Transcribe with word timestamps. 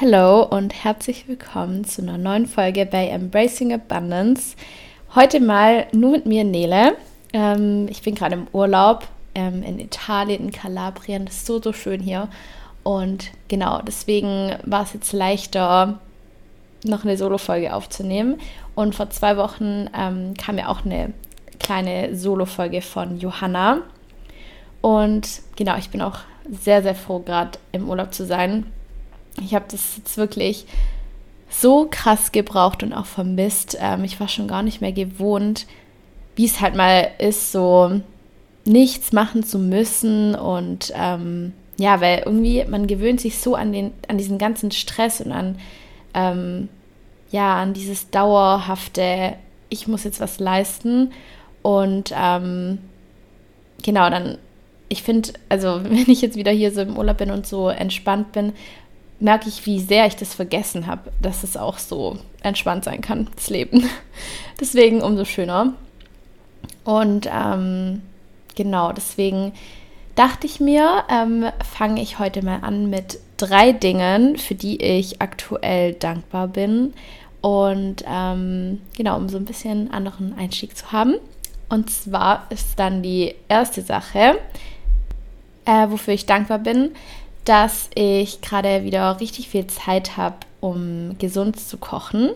Hallo 0.00 0.44
und 0.44 0.84
herzlich 0.84 1.26
willkommen 1.26 1.84
zu 1.84 2.02
einer 2.02 2.18
neuen 2.18 2.46
Folge 2.46 2.86
bei 2.86 3.08
Embracing 3.08 3.72
Abundance. 3.72 4.54
Heute 5.16 5.40
mal 5.40 5.88
nur 5.90 6.12
mit 6.12 6.24
mir, 6.24 6.44
Nele. 6.44 6.96
Ähm, 7.32 7.88
ich 7.90 8.02
bin 8.02 8.14
gerade 8.14 8.36
im 8.36 8.46
Urlaub 8.52 9.08
ähm, 9.34 9.64
in 9.64 9.80
Italien, 9.80 10.44
in 10.44 10.52
Kalabrien. 10.52 11.24
Das 11.24 11.38
ist 11.38 11.46
so, 11.46 11.60
so 11.60 11.72
schön 11.72 12.00
hier. 12.00 12.28
Und 12.84 13.32
genau, 13.48 13.82
deswegen 13.84 14.54
war 14.62 14.84
es 14.84 14.92
jetzt 14.92 15.12
leichter, 15.12 15.98
noch 16.84 17.02
eine 17.02 17.16
Solo-Folge 17.16 17.74
aufzunehmen. 17.74 18.38
Und 18.76 18.94
vor 18.94 19.10
zwei 19.10 19.36
Wochen 19.36 19.90
ähm, 19.98 20.34
kam 20.34 20.58
ja 20.58 20.68
auch 20.68 20.84
eine 20.84 21.12
kleine 21.58 22.14
Solo-Folge 22.14 22.82
von 22.82 23.18
Johanna. 23.18 23.78
Und 24.80 25.28
genau, 25.56 25.76
ich 25.76 25.90
bin 25.90 26.02
auch 26.02 26.20
sehr, 26.48 26.84
sehr 26.84 26.94
froh, 26.94 27.18
gerade 27.18 27.58
im 27.72 27.88
Urlaub 27.88 28.14
zu 28.14 28.24
sein 28.24 28.64
ich 29.42 29.54
habe 29.54 29.66
das 29.68 29.96
jetzt 29.96 30.16
wirklich 30.16 30.66
so 31.50 31.88
krass 31.90 32.32
gebraucht 32.32 32.82
und 32.82 32.92
auch 32.92 33.06
vermisst. 33.06 33.76
Ähm, 33.80 34.04
ich 34.04 34.20
war 34.20 34.28
schon 34.28 34.48
gar 34.48 34.62
nicht 34.62 34.80
mehr 34.80 34.92
gewohnt, 34.92 35.66
wie 36.36 36.44
es 36.44 36.60
halt 36.60 36.74
mal 36.74 37.10
ist, 37.18 37.52
so 37.52 38.00
nichts 38.64 39.12
machen 39.12 39.42
zu 39.42 39.58
müssen. 39.58 40.34
Und 40.34 40.92
ähm, 40.94 41.52
ja, 41.78 42.00
weil 42.00 42.22
irgendwie 42.24 42.64
man 42.64 42.86
gewöhnt 42.86 43.20
sich 43.20 43.38
so 43.38 43.54
an 43.54 43.72
den 43.72 43.92
an 44.08 44.18
diesen 44.18 44.38
ganzen 44.38 44.70
Stress 44.70 45.20
und 45.20 45.32
an 45.32 45.58
ähm, 46.14 46.68
ja 47.30 47.60
an 47.60 47.72
dieses 47.72 48.10
dauerhafte. 48.10 49.34
Ich 49.70 49.88
muss 49.88 50.04
jetzt 50.04 50.20
was 50.20 50.38
leisten. 50.38 51.12
Und 51.62 52.12
ähm, 52.14 52.78
genau 53.82 54.10
dann 54.10 54.38
ich 54.90 55.02
finde 55.02 55.30
also 55.48 55.80
wenn 55.84 56.10
ich 56.10 56.20
jetzt 56.20 56.36
wieder 56.36 56.52
hier 56.52 56.72
so 56.72 56.82
im 56.82 56.98
Urlaub 56.98 57.18
bin 57.18 57.30
und 57.30 57.46
so 57.46 57.68
entspannt 57.70 58.32
bin 58.32 58.52
merke 59.20 59.48
ich, 59.48 59.66
wie 59.66 59.80
sehr 59.80 60.06
ich 60.06 60.16
das 60.16 60.34
vergessen 60.34 60.86
habe, 60.86 61.10
dass 61.20 61.42
es 61.42 61.56
auch 61.56 61.78
so 61.78 62.18
entspannt 62.42 62.84
sein 62.84 63.00
kann, 63.00 63.28
das 63.34 63.50
Leben. 63.50 63.88
deswegen 64.60 65.02
umso 65.02 65.24
schöner. 65.24 65.74
Und 66.84 67.28
ähm, 67.32 68.02
genau, 68.54 68.92
deswegen 68.92 69.52
dachte 70.14 70.46
ich 70.46 70.60
mir, 70.60 71.04
ähm, 71.10 71.46
fange 71.64 72.00
ich 72.00 72.18
heute 72.18 72.44
mal 72.44 72.60
an 72.62 72.90
mit 72.90 73.18
drei 73.36 73.72
Dingen, 73.72 74.36
für 74.36 74.54
die 74.54 74.80
ich 74.82 75.20
aktuell 75.20 75.94
dankbar 75.94 76.48
bin. 76.48 76.94
Und 77.40 78.04
ähm, 78.06 78.80
genau, 78.96 79.16
um 79.16 79.28
so 79.28 79.36
ein 79.36 79.44
bisschen 79.44 79.92
anderen 79.92 80.36
Einstieg 80.36 80.76
zu 80.76 80.92
haben. 80.92 81.14
Und 81.68 81.90
zwar 81.90 82.46
ist 82.50 82.78
dann 82.78 83.02
die 83.02 83.34
erste 83.48 83.82
Sache, 83.82 84.38
äh, 85.64 85.88
wofür 85.88 86.14
ich 86.14 86.26
dankbar 86.26 86.58
bin, 86.58 86.92
dass 87.48 87.88
ich 87.94 88.42
gerade 88.42 88.84
wieder 88.84 89.20
richtig 89.20 89.48
viel 89.48 89.66
Zeit 89.66 90.16
habe, 90.18 90.36
um 90.60 91.16
gesund 91.18 91.58
zu 91.58 91.78
kochen. 91.78 92.30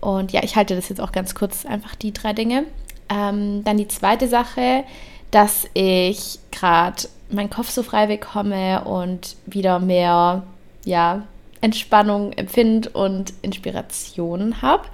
Und 0.00 0.32
ja, 0.32 0.42
ich 0.42 0.54
halte 0.54 0.76
das 0.76 0.90
jetzt 0.90 1.00
auch 1.00 1.12
ganz 1.12 1.34
kurz, 1.34 1.64
einfach 1.64 1.94
die 1.94 2.12
drei 2.12 2.34
Dinge. 2.34 2.64
Ähm, 3.08 3.64
dann 3.64 3.78
die 3.78 3.88
zweite 3.88 4.28
Sache, 4.28 4.84
dass 5.30 5.66
ich 5.72 6.38
gerade 6.50 7.08
meinen 7.30 7.48
Kopf 7.48 7.70
so 7.70 7.82
frei 7.82 8.06
bekomme 8.06 8.84
und 8.84 9.36
wieder 9.46 9.78
mehr 9.78 10.42
ja, 10.84 11.22
Entspannung 11.62 12.32
empfinde 12.32 12.90
und 12.90 13.32
Inspiration 13.40 14.60
habe. 14.60 14.84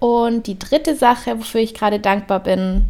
Und 0.00 0.48
die 0.48 0.58
dritte 0.58 0.96
Sache, 0.96 1.38
wofür 1.38 1.60
ich 1.60 1.72
gerade 1.72 2.00
dankbar 2.00 2.40
bin, 2.40 2.86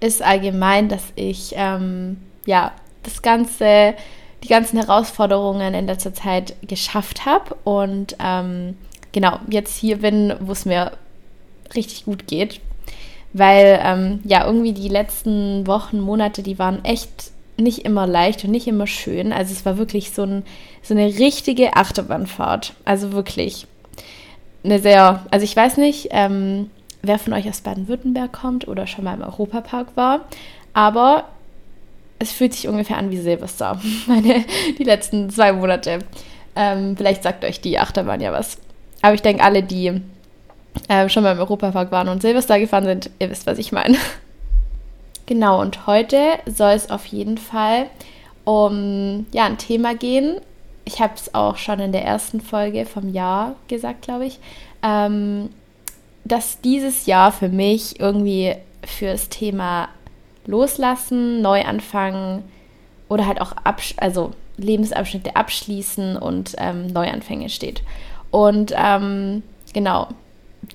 ist 0.00 0.22
allgemein, 0.22 0.88
dass 0.88 1.04
ich 1.16 1.52
ähm, 1.54 2.16
ja 2.46 2.72
das 3.02 3.20
Ganze 3.20 3.94
die 4.42 4.48
ganzen 4.48 4.78
Herausforderungen 4.78 5.74
in 5.74 5.86
letzter 5.86 6.14
Zeit 6.14 6.54
geschafft 6.66 7.26
habe 7.26 7.56
und 7.64 8.16
ähm, 8.22 8.76
genau 9.12 9.38
jetzt 9.48 9.76
hier 9.76 9.98
bin, 9.98 10.34
wo 10.40 10.52
es 10.52 10.64
mir 10.64 10.92
richtig 11.74 12.04
gut 12.04 12.26
geht. 12.26 12.60
Weil 13.32 13.80
ähm, 13.82 14.20
ja, 14.24 14.44
irgendwie 14.44 14.72
die 14.72 14.88
letzten 14.88 15.66
Wochen, 15.66 16.00
Monate, 16.00 16.42
die 16.42 16.58
waren 16.58 16.84
echt 16.84 17.30
nicht 17.56 17.84
immer 17.84 18.06
leicht 18.06 18.44
und 18.44 18.50
nicht 18.50 18.66
immer 18.66 18.86
schön. 18.86 19.32
Also 19.32 19.52
es 19.52 19.64
war 19.64 19.78
wirklich 19.78 20.10
so, 20.10 20.22
ein, 20.22 20.44
so 20.82 20.94
eine 20.94 21.06
richtige 21.06 21.76
Achterbahnfahrt. 21.76 22.74
Also 22.84 23.12
wirklich 23.12 23.66
eine 24.64 24.78
sehr, 24.78 25.24
also 25.30 25.44
ich 25.44 25.56
weiß 25.56 25.76
nicht, 25.78 26.08
ähm, 26.10 26.70
wer 27.02 27.18
von 27.18 27.32
euch 27.32 27.48
aus 27.48 27.62
Baden-Württemberg 27.62 28.32
kommt 28.32 28.68
oder 28.68 28.86
schon 28.86 29.04
mal 29.04 29.14
im 29.14 29.22
Europapark 29.22 29.88
war, 29.96 30.20
aber 30.72 31.24
es 32.22 32.32
fühlt 32.32 32.54
sich 32.54 32.68
ungefähr 32.68 32.96
an 32.96 33.10
wie 33.10 33.18
Silvester. 33.18 33.80
Meine, 34.06 34.44
die 34.78 34.84
letzten 34.84 35.28
zwei 35.28 35.52
Monate. 35.52 35.98
Ähm, 36.54 36.96
vielleicht 36.96 37.22
sagt 37.22 37.44
euch 37.44 37.60
die 37.60 37.78
Achterbahn 37.78 38.20
ja 38.20 38.32
was. 38.32 38.58
Aber 39.02 39.14
ich 39.14 39.22
denke, 39.22 39.42
alle, 39.42 39.62
die 39.62 40.00
äh, 40.88 41.08
schon 41.08 41.24
mal 41.24 41.32
im 41.32 41.38
Europapark 41.38 41.90
waren 41.90 42.08
und 42.08 42.22
Silvester 42.22 42.58
gefahren 42.60 42.84
sind, 42.84 43.10
ihr 43.18 43.30
wisst, 43.30 43.46
was 43.46 43.58
ich 43.58 43.72
meine. 43.72 43.96
Genau, 45.24 45.60
und 45.60 45.86
heute 45.86 46.18
soll 46.46 46.72
es 46.72 46.90
auf 46.90 47.06
jeden 47.06 47.38
Fall 47.38 47.86
um 48.44 49.24
ja, 49.30 49.44
ein 49.44 49.56
Thema 49.56 49.94
gehen. 49.94 50.40
Ich 50.84 51.00
habe 51.00 51.14
es 51.14 51.32
auch 51.32 51.56
schon 51.56 51.78
in 51.78 51.92
der 51.92 52.04
ersten 52.04 52.40
Folge 52.40 52.84
vom 52.86 53.08
Jahr 53.08 53.54
gesagt, 53.68 54.02
glaube 54.02 54.26
ich, 54.26 54.40
ähm, 54.82 55.50
dass 56.24 56.60
dieses 56.60 57.06
Jahr 57.06 57.30
für 57.30 57.48
mich 57.48 58.00
irgendwie 58.00 58.56
fürs 58.84 59.28
Thema 59.28 59.88
loslassen, 60.46 61.40
neu 61.42 61.62
anfangen 61.62 62.44
oder 63.08 63.26
halt 63.26 63.40
auch 63.40 63.52
absch 63.64 63.94
also 63.98 64.32
Lebensabschnitte 64.56 65.36
abschließen 65.36 66.16
und 66.16 66.54
ähm, 66.58 66.86
Neuanfänge 66.88 67.48
steht. 67.48 67.82
Und 68.30 68.72
ähm, 68.76 69.42
genau, 69.72 70.08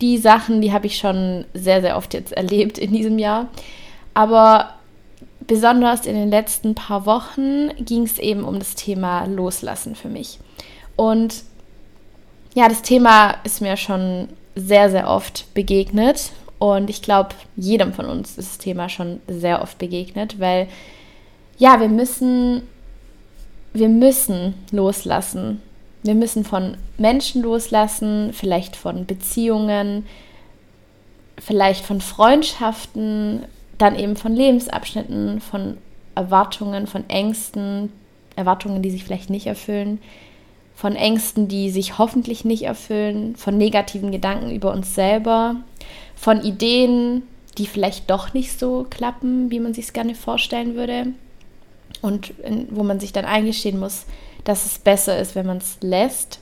die 0.01 0.17
Sachen, 0.17 0.61
die 0.61 0.73
habe 0.73 0.88
ich 0.88 0.97
schon 0.97 1.45
sehr, 1.53 1.81
sehr 1.81 1.97
oft 1.97 2.13
jetzt 2.13 2.33
erlebt 2.33 2.77
in 2.77 2.91
diesem 2.91 3.19
Jahr. 3.19 3.47
Aber 4.13 4.73
besonders 5.41 6.06
in 6.06 6.16
den 6.16 6.29
letzten 6.29 6.75
paar 6.75 7.06
Wochen 7.06 7.69
ging 7.83 8.03
es 8.03 8.19
eben 8.19 8.44
um 8.44 8.59
das 8.59 8.75
Thema 8.75 9.25
Loslassen 9.25 9.95
für 9.95 10.09
mich. 10.09 10.39
Und 10.95 11.44
ja, 12.53 12.67
das 12.67 12.81
Thema 12.81 13.35
ist 13.44 13.61
mir 13.61 13.77
schon 13.77 14.29
sehr, 14.56 14.89
sehr 14.89 15.09
oft 15.09 15.53
begegnet 15.53 16.31
und 16.59 16.90
ich 16.90 17.01
glaube, 17.01 17.29
jedem 17.56 17.94
von 17.94 18.06
uns 18.06 18.38
ist 18.38 18.50
das 18.50 18.57
Thema 18.57 18.90
schon 18.90 19.19
sehr 19.28 19.62
oft 19.62 19.78
begegnet, 19.78 20.40
weil 20.40 20.68
ja, 21.57 21.79
wir 21.79 21.90
müssen, 21.90 22.63
wir 23.73 23.90
müssen 23.90 24.53
loslassen. 24.72 25.62
Wir 26.03 26.16
müssen 26.16 26.44
von 26.44 26.78
Menschen 26.97 27.41
loslassen, 27.41 28.31
vielleicht 28.34 28.75
von 28.75 29.06
Beziehungen, 29.06 30.06
vielleicht 31.40 31.85
von 31.85 32.01
Freundschaften, 32.01 33.44
dann 33.78 33.97
eben 33.97 34.16
von 34.16 34.34
Lebensabschnitten, 34.34 35.41
von 35.41 35.78
Erwartungen, 36.16 36.88
von 36.88 37.07
Ängsten, 37.09 37.91
Erwartungen, 38.35 38.81
die 38.81 38.89
sich 38.89 39.03
vielleicht 39.03 39.29
nicht 39.29 39.47
erfüllen, 39.47 40.00
von 40.75 40.95
Ängsten, 40.95 41.47
die 41.47 41.69
sich 41.72 41.97
hoffentlich 41.97 42.45
nicht 42.45 42.63
erfüllen, 42.63 43.35
von 43.35 43.57
negativen 43.57 44.12
Gedanken 44.12 44.51
über 44.51 44.72
uns 44.72 44.94
selber, 44.95 45.56
von 46.17 46.44
Ideen, 46.44 47.23
die 47.57 47.67
vielleicht 47.67 48.09
doch 48.09 48.33
nicht 48.33 48.59
so 48.59 48.85
klappen, 48.89 49.50
wie 49.51 49.59
man 49.59 49.73
sich 49.73 49.85
es 49.85 49.94
gerne 49.94 50.16
vorstellen 50.16 50.75
würde. 50.75 51.07
Und 52.01 52.31
in, 52.39 52.67
wo 52.72 52.83
man 52.83 53.00
sich 53.00 53.13
dann 53.13 53.25
eingestehen 53.25 53.79
muss, 53.79 54.05
dass 54.44 54.66
es 54.66 54.79
besser 54.79 55.17
ist, 55.19 55.35
wenn 55.35 55.45
man 55.45 55.57
es 55.57 55.77
lässt. 55.81 56.39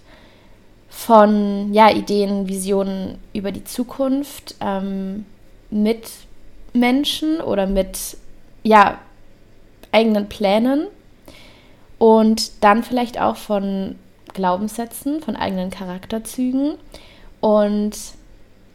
Von 0.90 1.74
ja, 1.74 1.91
Ideen, 1.91 2.47
Visionen 2.47 3.19
über 3.34 3.52
die 3.52 3.64
Zukunft 3.64 4.56
ähm, 4.62 5.25
mit 5.69 6.09
Menschen 6.74 7.41
oder 7.41 7.68
mit 7.68 8.18
ja, 8.64 9.00
eigenen 9.91 10.30
Plänen. 10.30 10.88
Und 11.97 12.64
dann 12.64 12.84
vielleicht 12.84 13.19
auch 13.19 13.35
von 13.35 13.96
Glaubenssätzen, 14.34 15.22
von 15.22 15.35
eigenen 15.35 15.69
Charakterzügen. 15.69 16.76
Und 17.41 17.97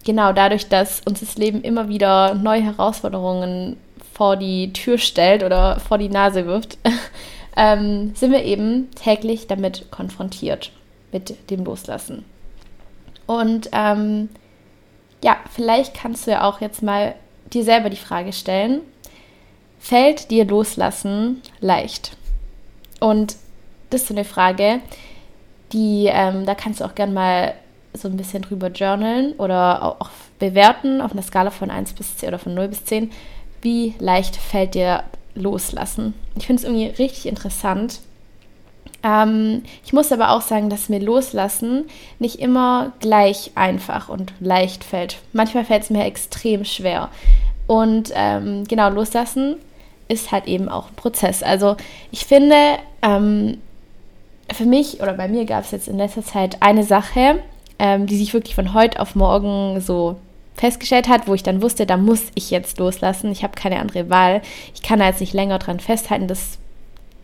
genau 0.05 0.32
dadurch, 0.32 0.69
dass 0.69 1.00
uns 1.00 1.20
das 1.20 1.37
Leben 1.37 1.62
immer 1.62 1.88
wieder 1.88 2.35
neue 2.35 2.62
Herausforderungen 2.62 3.76
vor 4.14 4.37
die 4.37 4.73
Tür 4.73 4.99
stellt 4.99 5.43
oder 5.43 5.81
vor 5.81 5.99
die 5.99 6.08
Nase 6.08 6.47
wirft, 6.47 6.79
ähm, 7.56 8.14
sind 8.14 8.32
wir 8.32 8.44
eben 8.44 8.91
täglich 8.93 9.47
damit 9.47 9.91
konfrontiert, 9.91 10.73
mit 11.12 11.50
dem 11.50 11.64
Loslassen. 11.64 12.25
Und 13.26 13.70
ähm, 13.73 14.29
ja, 15.23 15.37
vielleicht 15.50 15.94
kannst 15.94 16.26
du 16.26 16.32
ja 16.32 16.49
auch 16.49 16.61
jetzt 16.61 16.82
mal 16.82 17.14
dir 17.52 17.64
selber 17.64 17.91
die 17.91 17.97
Frage 17.97 18.32
stellen, 18.32 18.81
fällt 19.79 20.31
dir 20.31 20.44
Loslassen 20.44 21.43
leicht? 21.61 22.17
Und 23.00 23.37
das 23.91 24.02
ist 24.02 24.08
so 24.08 24.14
eine 24.14 24.25
Frage, 24.25 24.81
die, 25.73 26.08
ähm, 26.12 26.47
da 26.47 26.55
kannst 26.55 26.81
du 26.81 26.85
auch 26.85 26.94
gerne 26.94 27.12
mal 27.12 27.55
so 27.95 28.09
ein 28.09 28.17
bisschen 28.17 28.43
drüber 28.43 28.69
journalen 28.69 29.33
oder 29.35 29.83
auch 29.85 30.11
bewerten 30.39 31.01
auf 31.01 31.13
einer 31.13 31.23
Skala 31.23 31.51
von 31.51 31.71
1 31.71 31.93
bis 31.95 32.17
10 32.17 32.29
oder 32.29 32.39
von 32.39 32.55
0 32.55 32.69
bis 32.69 32.85
10, 32.85 33.11
wie 33.63 33.95
leicht 33.99 34.37
fällt 34.37 34.75
dir 34.75 35.03
loslassen. 35.35 36.15
Ich 36.37 36.47
finde 36.47 36.63
es 36.63 36.69
irgendwie 36.69 36.87
richtig 37.03 37.27
interessant, 37.27 38.01
Ähm, 39.03 39.63
ich 39.85 39.93
muss 39.93 40.13
aber 40.13 40.31
auch 40.31 40.43
sagen, 40.43 40.69
dass 40.69 40.91
mir 40.91 41.01
Loslassen 41.01 41.87
nicht 42.19 42.39
immer 42.39 42.93
gleich 43.01 43.53
einfach 43.55 44.09
und 44.09 44.33
leicht 44.41 44.85
fällt. 44.85 45.19
Manchmal 45.33 45.65
fällt 45.65 45.85
es 45.85 45.91
mir 45.91 46.05
extrem 46.05 46.65
schwer. 46.65 47.09
Und 47.67 48.13
ähm, 48.15 48.65
genau, 48.69 48.91
Loslassen 48.91 49.57
ist 50.09 50.33
halt 50.33 50.47
eben 50.47 50.69
auch 50.69 50.89
ein 50.89 50.97
Prozess. 50.97 51.43
Also 51.43 51.77
ich 52.11 52.27
finde, 52.27 52.57
ähm, 53.01 53.59
für 54.53 54.67
mich 54.67 55.01
oder 55.01 55.15
bei 55.15 55.29
mir 55.29 55.45
gab 55.47 55.65
es 55.65 55.71
jetzt 55.71 55.89
in 55.89 55.97
letzter 55.97 56.25
Zeit 56.25 56.61
eine 56.61 56.85
Sache, 56.85 57.43
ähm, 57.81 58.06
die 58.06 58.17
sich 58.17 58.35
wirklich 58.35 58.55
von 58.55 58.75
heute 58.75 59.00
auf 59.00 59.17
morgen 59.17 59.81
so 59.81 60.17
festgestellt 60.55 61.09
hat, 61.09 61.27
wo 61.27 61.32
ich 61.32 61.43
dann 61.43 61.62
wusste, 61.62 61.87
da 61.87 61.97
muss 61.97 62.25
ich 62.35 62.50
jetzt 62.50 62.79
loslassen. 62.79 63.32
Ich 63.32 63.43
habe 63.43 63.55
keine 63.55 63.81
andere 63.81 64.11
Wahl. 64.11 64.43
Ich 64.75 64.82
kann 64.82 64.99
da 64.99 65.06
jetzt 65.06 65.21
nicht 65.21 65.32
länger 65.32 65.59
dran 65.59 65.81
festhalten. 65.81 66.29
Das, 66.29 66.59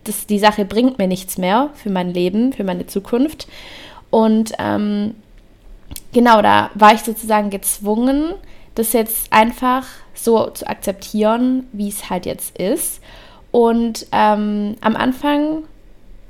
das, 0.05 0.27
die 0.27 0.39
Sache 0.39 0.65
bringt 0.65 0.97
mir 0.97 1.07
nichts 1.07 1.37
mehr 1.37 1.69
für 1.75 1.91
mein 1.91 2.15
Leben, 2.15 2.55
für 2.55 2.65
meine 2.65 2.87
Zukunft. 2.87 3.47
Und 4.09 4.53
ähm, 4.59 5.15
genau, 6.15 6.41
da 6.41 6.71
war 6.75 6.95
ich 6.95 7.01
sozusagen 7.01 7.51
gezwungen, 7.51 8.33
das 8.75 8.95
jetzt 8.95 9.31
einfach 9.35 9.85
so 10.15 10.49
zu 10.49 10.67
akzeptieren, 10.67 11.67
wie 11.73 11.89
es 11.89 12.09
halt 12.09 12.25
jetzt 12.25 12.57
ist. 12.57 13.03
Und 13.51 14.07
ähm, 14.13 14.77
am 14.81 14.97
Anfang 14.97 15.65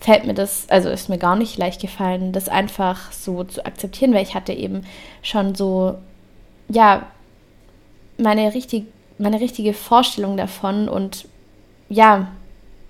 fällt 0.06 0.24
mir 0.24 0.34
das, 0.34 0.70
also 0.70 0.88
ist 0.88 1.08
mir 1.08 1.18
gar 1.18 1.34
nicht 1.34 1.58
leicht 1.58 1.80
gefallen, 1.80 2.30
das 2.30 2.48
einfach 2.48 3.10
so 3.10 3.42
zu 3.42 3.66
akzeptieren, 3.66 4.14
weil 4.14 4.22
ich 4.22 4.36
hatte 4.36 4.52
eben 4.52 4.82
schon 5.20 5.56
so, 5.56 5.96
ja, 6.68 7.08
meine, 8.16 8.54
richtig, 8.54 8.84
meine 9.18 9.40
richtige 9.40 9.74
Vorstellung 9.74 10.36
davon 10.36 10.88
und 10.88 11.26
ja, 11.88 12.28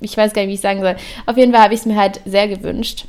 ich 0.01 0.15
weiß 0.15 0.35
gar 0.35 0.43
nicht, 0.43 0.51
wie 0.51 0.55
ich 0.57 0.61
sagen 0.61 0.83
soll. 0.83 0.97
Auf 1.25 1.39
jeden 1.39 1.55
Fall 1.55 1.63
habe 1.63 1.73
ich 1.73 1.81
es 1.81 1.87
mir 1.87 1.97
halt 1.97 2.21
sehr 2.27 2.49
gewünscht. 2.49 3.07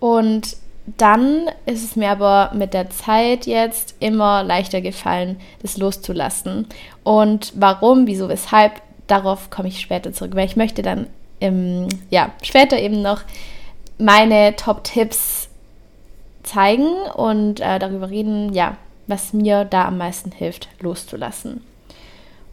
Und 0.00 0.56
dann 0.98 1.48
ist 1.64 1.84
es 1.84 1.94
mir 1.94 2.10
aber 2.10 2.50
mit 2.56 2.74
der 2.74 2.90
Zeit 2.90 3.46
jetzt 3.46 3.94
immer 4.00 4.42
leichter 4.42 4.80
gefallen, 4.80 5.36
das 5.62 5.76
loszulassen. 5.76 6.66
Und 7.04 7.52
warum, 7.54 8.08
wieso, 8.08 8.28
weshalb, 8.28 8.82
darauf 9.06 9.48
komme 9.48 9.68
ich 9.68 9.80
später 9.80 10.12
zurück, 10.12 10.34
weil 10.34 10.46
ich 10.46 10.56
möchte 10.56 10.82
dann 10.82 11.06
im, 11.42 11.88
ja, 12.10 12.30
später 12.42 12.78
eben 12.78 13.02
noch 13.02 13.22
meine 13.98 14.54
Top-Tipps 14.56 15.48
zeigen 16.42 16.88
und 17.14 17.60
äh, 17.60 17.78
darüber 17.78 18.10
reden, 18.10 18.52
ja, 18.52 18.76
was 19.06 19.32
mir 19.32 19.64
da 19.64 19.88
am 19.88 19.98
meisten 19.98 20.30
hilft, 20.32 20.68
loszulassen. 20.80 21.62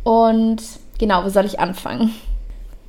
Und 0.04 0.62
genau, 0.98 1.24
wo 1.24 1.30
soll 1.30 1.46
ich 1.46 1.60
anfangen? 1.60 2.16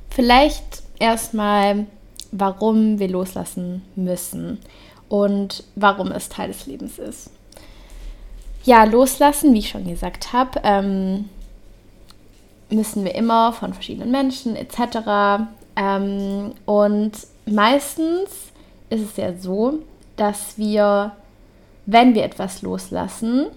Vielleicht 0.09 0.83
erstmal, 0.99 1.85
warum 2.31 2.99
wir 2.99 3.07
loslassen 3.07 3.83
müssen 3.95 4.59
und 5.07 5.63
warum 5.75 6.11
es 6.11 6.29
Teil 6.29 6.47
des 6.47 6.65
Lebens 6.65 6.97
ist. 6.97 7.29
Ja, 8.63 8.83
loslassen, 8.83 9.53
wie 9.53 9.59
ich 9.59 9.69
schon 9.69 9.87
gesagt 9.87 10.33
habe, 10.33 10.61
ähm, 10.63 11.29
müssen 12.69 13.03
wir 13.03 13.15
immer 13.15 13.53
von 13.53 13.73
verschiedenen 13.73 14.11
Menschen 14.11 14.55
etc. 14.55 15.47
Ähm, 15.75 16.53
und 16.65 17.11
meistens 17.45 18.51
ist 18.89 19.01
es 19.01 19.17
ja 19.17 19.33
so, 19.35 19.79
dass 20.17 20.57
wir, 20.57 21.13
wenn 21.85 22.13
wir 22.13 22.23
etwas 22.23 22.61
loslassen, 22.61 23.47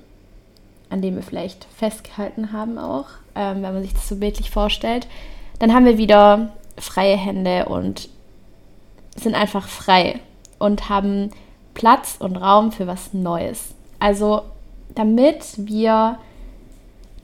an 0.90 1.02
dem 1.02 1.16
wir 1.16 1.22
vielleicht 1.22 1.66
festgehalten 1.76 2.52
haben 2.52 2.78
auch, 2.78 3.06
ähm, 3.34 3.62
wenn 3.62 3.74
man 3.74 3.82
sich 3.82 3.94
das 3.94 4.08
so 4.08 4.16
bildlich 4.16 4.50
vorstellt, 4.50 5.06
dann 5.58 5.74
haben 5.74 5.84
wir 5.84 5.98
wieder 5.98 6.52
freie 6.78 7.16
Hände 7.16 7.66
und 7.66 8.08
sind 9.16 9.34
einfach 9.34 9.68
frei 9.68 10.20
und 10.58 10.88
haben 10.88 11.30
Platz 11.74 12.16
und 12.18 12.36
Raum 12.36 12.72
für 12.72 12.86
was 12.86 13.12
Neues. 13.12 13.74
Also 13.98 14.42
damit 14.94 15.44
wir 15.56 16.18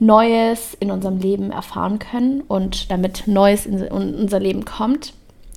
Neues 0.01 0.75
in 0.79 0.89
unserem 0.89 1.19
Leben 1.19 1.51
erfahren 1.51 1.99
können 1.99 2.41
und 2.41 2.89
damit 2.89 3.27
Neues 3.27 3.67
in 3.67 3.83
unser 3.87 4.39
Leben 4.39 4.65
kommt, 4.65 5.13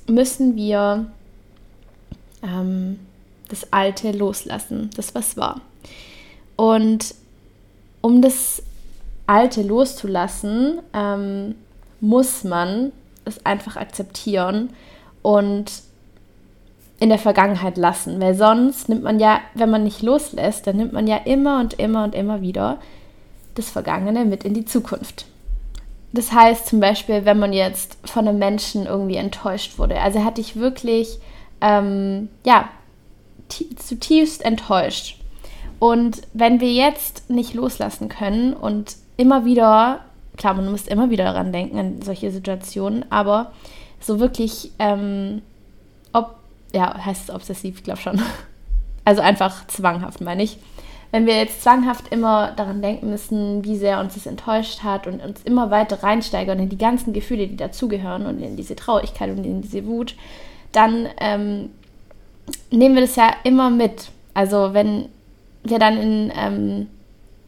müssen 0.07 0.55
wir 0.55 1.07
ähm, 2.43 2.99
das 3.49 3.73
Alte 3.73 4.11
loslassen, 4.11 4.91
das 4.95 5.15
was 5.15 5.35
war. 5.35 5.61
Und 6.55 7.15
um 8.01 8.21
das 8.21 8.61
Alte 9.25 9.63
loszulassen, 9.63 10.79
ähm, 10.93 11.55
muss 11.99 12.43
man 12.43 12.91
es 13.25 13.43
einfach 13.47 13.77
akzeptieren 13.77 14.69
und 15.23 15.71
in 16.99 17.09
der 17.09 17.17
Vergangenheit 17.17 17.77
lassen, 17.77 18.21
weil 18.21 18.35
sonst 18.35 18.89
nimmt 18.89 19.01
man 19.01 19.19
ja, 19.19 19.39
wenn 19.55 19.71
man 19.71 19.83
nicht 19.83 20.03
loslässt, 20.03 20.67
dann 20.67 20.77
nimmt 20.77 20.93
man 20.93 21.07
ja 21.07 21.17
immer 21.17 21.59
und 21.61 21.73
immer 21.79 22.03
und 22.03 22.13
immer 22.13 22.41
wieder 22.41 22.77
das 23.55 23.69
Vergangene 23.69 24.25
mit 24.25 24.43
in 24.43 24.53
die 24.53 24.65
Zukunft. 24.65 25.25
Das 26.13 26.31
heißt 26.31 26.67
zum 26.67 26.79
Beispiel, 26.79 27.25
wenn 27.25 27.39
man 27.39 27.51
jetzt 27.51 27.97
von 28.05 28.27
einem 28.27 28.39
Menschen 28.39 28.85
irgendwie 28.85 29.17
enttäuscht 29.17 29.77
wurde, 29.77 29.99
also 29.99 30.23
hat 30.23 30.37
dich 30.37 30.55
wirklich, 30.55 31.19
ähm, 31.59 32.29
ja, 32.45 32.69
zutiefst 33.49 34.43
enttäuscht. 34.43 35.19
Und 35.79 36.21
wenn 36.33 36.61
wir 36.61 36.71
jetzt 36.71 37.29
nicht 37.29 37.53
loslassen 37.53 38.07
können 38.07 38.53
und 38.53 38.95
immer 39.17 39.43
wieder, 39.43 40.05
klar, 40.37 40.53
man 40.53 40.71
muss 40.71 40.87
immer 40.87 41.09
wieder 41.09 41.25
daran 41.25 41.51
denken, 41.51 41.77
an 41.77 42.01
solche 42.01 42.31
Situationen, 42.31 43.05
aber 43.11 43.51
so 43.99 44.19
wirklich, 44.19 44.71
ähm, 44.79 45.41
ob, 46.13 46.35
ja, 46.73 47.05
heißt 47.05 47.29
es 47.29 47.35
obsessiv, 47.35 47.77
ich 47.77 47.83
glaube 47.83 48.01
schon. 48.01 48.21
Also 49.07 49.21
einfach 49.21 49.67
zwanghaft, 49.67 50.19
meine 50.21 50.41
ich 50.41 50.57
wenn 51.15 51.27
wir 51.27 51.37
jetzt 51.37 51.61
zwanghaft 51.61 52.11
immer 52.11 52.51
daran 52.57 52.81
denken 52.81 53.09
müssen, 53.09 53.63
wie 53.63 53.77
sehr 53.77 54.01
uns 54.01 54.15
das 54.15 54.25
enttäuscht 54.25 54.83
hat 54.83 55.07
und 55.07 55.23
uns 55.23 55.41
immer 55.43 55.71
weiter 55.71 56.03
reinsteigern 56.03 56.59
in 56.59 56.67
die 56.67 56.77
ganzen 56.77 57.13
Gefühle, 57.13 57.47
die 57.47 57.55
dazugehören 57.55 58.25
und 58.25 58.41
in 58.41 58.57
diese 58.57 58.75
Traurigkeit 58.75 59.29
und 59.29 59.45
in 59.45 59.61
diese 59.61 59.85
Wut, 59.85 60.15
dann 60.73 61.07
ähm, 61.21 61.69
nehmen 62.69 62.95
wir 62.95 63.01
das 63.01 63.15
ja 63.15 63.31
immer 63.45 63.69
mit. 63.69 64.09
Also 64.33 64.73
wenn 64.73 65.07
wir 65.63 65.79
dann 65.79 65.97
in, 65.97 66.33
ähm, 66.35 66.87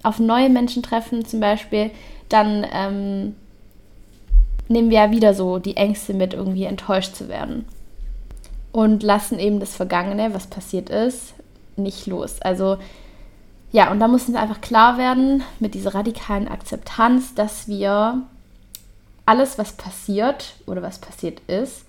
auf 0.01 0.17
neue 0.19 0.49
Menschen 0.49 0.81
treffen 0.81 1.25
zum 1.25 1.41
Beispiel, 1.41 1.91
dann 2.29 2.65
ähm, 2.71 3.35
nehmen 4.69 4.89
wir 4.89 4.99
ja 4.99 5.11
wieder 5.11 5.33
so 5.33 5.59
die 5.59 5.75
Ängste 5.75 6.13
mit, 6.13 6.33
irgendwie 6.33 6.63
enttäuscht 6.63 7.15
zu 7.15 7.27
werden. 7.27 7.65
Und 8.71 9.03
lassen 9.03 9.39
eben 9.39 9.59
das 9.59 9.75
Vergangene, 9.75 10.33
was 10.33 10.47
passiert 10.47 10.89
ist, 10.89 11.33
nicht 11.75 12.07
los. 12.07 12.41
Also 12.41 12.77
ja, 13.71 13.91
und 13.91 13.99
da 13.99 14.07
muss 14.07 14.27
uns 14.27 14.37
einfach 14.37 14.61
klar 14.61 14.97
werden 14.97 15.43
mit 15.59 15.73
dieser 15.73 15.93
radikalen 15.93 16.47
Akzeptanz, 16.47 17.35
dass 17.35 17.67
wir 17.67 18.23
alles, 19.25 19.57
was 19.57 19.73
passiert 19.73 20.55
oder 20.65 20.81
was 20.81 20.99
passiert 20.99 21.41
ist, 21.47 21.83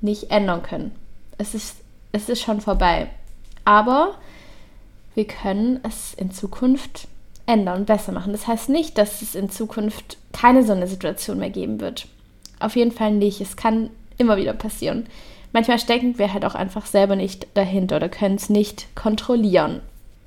nicht 0.00 0.30
ändern 0.30 0.62
können. 0.62 0.92
Es 1.38 1.54
ist, 1.54 1.76
es 2.12 2.28
ist 2.28 2.40
schon 2.40 2.60
vorbei. 2.60 3.08
Aber 3.64 4.14
wir 5.14 5.26
können 5.26 5.80
es 5.82 6.14
in 6.14 6.30
Zukunft 6.30 7.08
ändern 7.46 7.80
und 7.80 7.86
besser 7.86 8.12
machen. 8.12 8.32
Das 8.32 8.46
heißt 8.46 8.68
nicht, 8.68 8.96
dass 8.96 9.22
es 9.22 9.34
in 9.34 9.50
Zukunft 9.50 10.18
keine 10.32 10.64
so 10.64 10.72
eine 10.72 10.86
Situation 10.86 11.38
mehr 11.38 11.50
geben 11.50 11.80
wird. 11.80 12.06
Auf 12.60 12.76
jeden 12.76 12.92
Fall 12.92 13.12
nicht. 13.12 13.40
Es 13.40 13.56
kann 13.56 13.90
immer 14.18 14.36
wieder 14.36 14.52
passieren. 14.52 15.06
Manchmal 15.52 15.78
stecken 15.78 16.18
wir 16.18 16.32
halt 16.32 16.44
auch 16.44 16.54
einfach 16.54 16.86
selber 16.86 17.16
nicht 17.16 17.46
dahinter 17.54 17.96
oder 17.96 18.08
können 18.08 18.36
es 18.36 18.50
nicht 18.50 18.94
kontrollieren. 18.94 19.80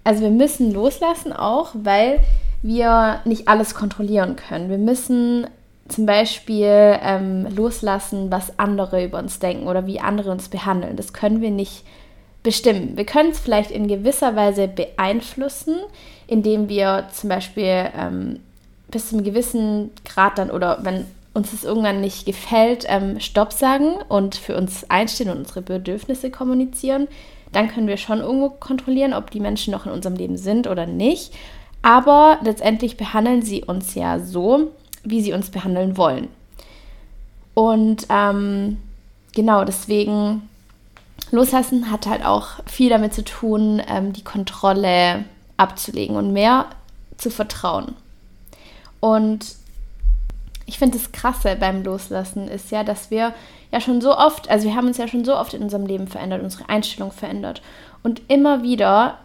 Also 0.07 0.21
wir 0.21 0.29
müssen 0.29 0.73
loslassen 0.73 1.33
auch, 1.33 1.71
weil 1.73 2.21
wir 2.61 3.19
nicht 3.25 3.49
alles 3.49 3.75
kontrollieren 3.75 4.37
können. 4.37 4.69
Wir 4.69 4.77
müssen 4.77 5.47
zum 5.89 6.05
Beispiel 6.05 6.97
ähm, 7.01 7.45
loslassen, 7.53 8.31
was 8.31 8.57
andere 8.57 9.03
über 9.03 9.19
uns 9.19 9.39
denken 9.39 9.67
oder 9.67 9.85
wie 9.85 9.99
andere 9.99 10.31
uns 10.31 10.47
behandeln. 10.47 10.95
Das 10.95 11.11
können 11.11 11.41
wir 11.41 11.51
nicht 11.51 11.83
bestimmen. 12.41 12.95
Wir 12.95 13.05
können 13.05 13.31
es 13.31 13.39
vielleicht 13.41 13.69
in 13.69 13.89
gewisser 13.89 14.33
Weise 14.37 14.69
beeinflussen, 14.69 15.75
indem 16.25 16.69
wir 16.69 17.09
zum 17.11 17.27
Beispiel 17.29 17.89
ähm, 17.93 18.39
bis 18.89 19.09
zu 19.09 19.15
einem 19.17 19.25
gewissen 19.25 19.91
Grad 20.05 20.37
dann 20.37 20.51
oder 20.51 20.85
wenn 20.85 21.05
uns 21.33 21.51
es 21.51 21.65
irgendwann 21.65 21.99
nicht 21.99 22.25
gefällt, 22.25 22.85
ähm, 22.87 23.19
Stopp 23.19 23.51
sagen 23.51 23.95
und 24.07 24.35
für 24.35 24.55
uns 24.55 24.89
einstehen 24.89 25.29
und 25.29 25.39
unsere 25.39 25.63
Bedürfnisse 25.63 26.31
kommunizieren 26.31 27.09
dann 27.51 27.67
können 27.69 27.87
wir 27.87 27.97
schon 27.97 28.19
irgendwo 28.19 28.49
kontrollieren, 28.49 29.13
ob 29.13 29.31
die 29.31 29.39
Menschen 29.39 29.71
noch 29.71 29.85
in 29.85 29.91
unserem 29.91 30.15
Leben 30.15 30.37
sind 30.37 30.67
oder 30.67 30.85
nicht. 30.85 31.33
Aber 31.81 32.39
letztendlich 32.41 32.97
behandeln 32.97 33.41
sie 33.41 33.63
uns 33.63 33.95
ja 33.95 34.19
so, 34.19 34.71
wie 35.03 35.21
sie 35.21 35.33
uns 35.33 35.49
behandeln 35.49 35.97
wollen. 35.97 36.27
Und 37.53 38.07
ähm, 38.09 38.77
genau 39.33 39.63
deswegen, 39.63 40.47
loslassen 41.31 41.91
hat 41.91 42.05
halt 42.05 42.25
auch 42.25 42.49
viel 42.65 42.89
damit 42.89 43.13
zu 43.13 43.23
tun, 43.23 43.81
ähm, 43.87 44.13
die 44.13 44.23
Kontrolle 44.23 45.25
abzulegen 45.57 46.15
und 46.15 46.33
mehr 46.33 46.67
zu 47.17 47.29
vertrauen. 47.29 47.95
Und 48.99 49.55
ich 50.65 50.77
finde 50.77 50.97
das 50.97 51.11
Krasse 51.11 51.55
beim 51.59 51.83
Loslassen 51.83 52.47
ist 52.47 52.71
ja, 52.71 52.83
dass 52.83 53.09
wir 53.09 53.33
ja 53.71 53.81
schon 53.81 54.01
so 54.01 54.15
oft, 54.17 54.49
also 54.49 54.67
wir 54.67 54.75
haben 54.75 54.87
uns 54.87 54.97
ja 54.97 55.07
schon 55.07 55.25
so 55.25 55.35
oft 55.35 55.53
in 55.53 55.61
unserem 55.61 55.85
Leben 55.85 56.07
verändert, 56.07 56.43
unsere 56.43 56.69
Einstellung 56.69 57.11
verändert. 57.11 57.61
Und 58.03 58.21
immer 58.27 58.63
wieder, 58.63 59.17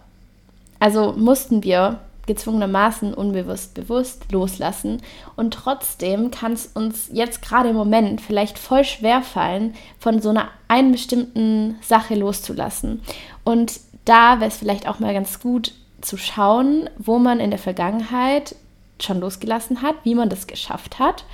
also 0.81 1.13
mussten 1.13 1.63
wir 1.63 2.01
gezwungenermaßen 2.27 3.15
unbewusst 3.15 3.75
bewusst 3.75 4.31
loslassen. 4.31 5.03
Und 5.37 5.55
trotzdem 5.55 6.31
kann 6.31 6.53
es 6.53 6.67
uns 6.67 7.09
jetzt 7.13 7.43
gerade 7.43 7.71
im 7.71 7.77
Moment 7.77 8.21
vielleicht 8.21 8.59
voll 8.59 8.85
schwer 8.85 9.23
fallen, 9.23 9.75
von 9.99 10.21
so 10.21 10.31
einer 10.31 10.49
einen 10.69 10.93
bestimmten 10.93 11.77
Sache 11.83 12.15
loszulassen. 12.15 13.03
Und 13.45 13.81
da 14.05 14.41
wäre 14.41 14.49
es 14.49 14.59
vielleicht 14.59 14.89
auch 14.89 15.01
mal 15.01 15.15
ganz 15.15 15.41
gut 15.41 15.73
zu 16.01 16.17
schauen, 16.17 16.89
wo 16.99 17.19
man 17.19 17.41
in 17.41 17.51
der 17.51 17.59
Vergangenheit 17.59 18.55
schon 19.01 19.21
losgelassen 19.21 19.83
hat, 19.83 19.97
wie 20.05 20.15
man 20.15 20.29
das 20.29 20.47
geschafft 20.47 20.99
hat 20.99 21.25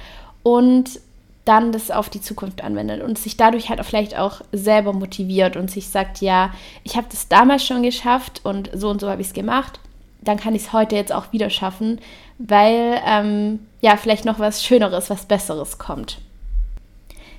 und 0.43 1.01
dann 1.49 1.73
das 1.73 1.91
auf 1.91 2.11
die 2.11 2.21
Zukunft 2.21 2.63
anwendet 2.63 3.03
und 3.03 3.19
sich 3.19 3.37
dadurch 3.37 3.71
halt 3.71 3.81
auch 3.81 3.87
vielleicht 3.87 4.17
auch 4.17 4.43
selber 4.53 4.93
motiviert 4.93 5.57
und 5.57 5.71
sich 5.71 5.89
sagt, 5.89 6.21
ja, 6.21 6.53
ich 6.85 6.97
habe 6.97 7.07
das 7.11 7.29
damals 7.29 7.65
schon 7.65 7.83
geschafft 7.83 8.43
und 8.45 8.71
so 8.75 8.91
und 8.91 9.01
so 9.01 9.09
habe 9.09 9.23
ich 9.23 9.29
es 9.29 9.33
gemacht 9.33 9.81
dann 10.21 10.39
kann 10.39 10.55
ich 10.55 10.63
es 10.63 10.73
heute 10.73 10.97
jetzt 10.97 11.13
auch 11.13 11.33
wieder 11.33 11.51
schaffen, 11.51 12.01
weil 12.39 13.01
ähm, 13.07 13.67
ja 13.81 13.97
vielleicht 13.97 14.25
noch 14.25 14.39
was 14.39 14.65
Schöneres, 14.65 15.11
was 15.11 15.27
Besseres 15.27 15.79
kommt. 15.79 16.19